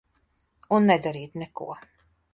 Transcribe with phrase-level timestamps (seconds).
[0.77, 1.71] Un nedarīt neko.